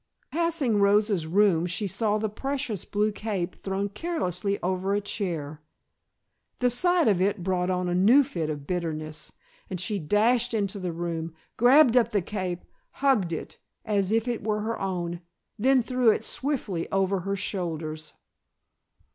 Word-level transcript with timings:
Passing 0.31 0.79
Rosa's 0.79 1.27
room 1.27 1.67
she 1.67 1.85
saw 1.85 2.17
the 2.17 2.27
precious 2.27 2.85
blue 2.85 3.11
cape 3.11 3.53
thrown 3.53 3.87
carelessly 3.87 4.57
over 4.63 4.95
a 4.95 4.99
chair. 4.99 5.61
The 6.57 6.71
sight 6.71 7.07
of 7.07 7.21
it 7.21 7.43
brought 7.43 7.69
on 7.69 7.87
a 7.87 7.93
new 7.93 8.23
fit 8.23 8.49
of 8.49 8.65
bitterness, 8.65 9.31
and 9.69 9.79
she 9.79 9.99
dashed 9.99 10.55
into 10.55 10.79
the 10.79 10.91
room, 10.91 11.35
grabbed 11.55 11.95
up 11.95 12.09
the 12.09 12.23
cape, 12.23 12.63
hugged 12.93 13.31
it, 13.31 13.59
as 13.85 14.11
if 14.11 14.27
it 14.27 14.43
were 14.43 14.61
her 14.61 14.79
own, 14.79 15.21
then 15.59 15.83
threw 15.83 16.09
it 16.09 16.23
swiftly 16.23 16.91
over 16.91 17.19
her 17.19 17.35
shoulders. 17.35 18.13